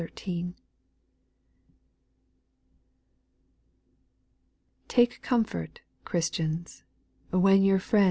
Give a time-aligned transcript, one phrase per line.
[4.89, 6.81] rPAKE comfort, Christians,
[7.29, 7.99] when your friend?